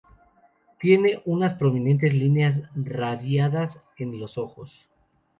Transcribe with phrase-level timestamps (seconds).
[0.79, 4.87] Tiene unas prominentes líneas radiadas en los ojos.